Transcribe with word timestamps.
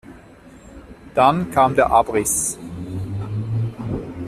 Dann 1.13 1.51
kam 1.51 1.75
der 1.75 1.91
Abriss. 1.91 2.57